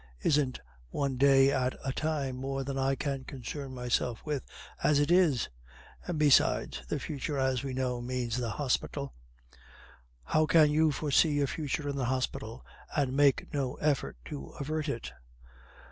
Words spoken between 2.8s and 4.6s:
can concern myself with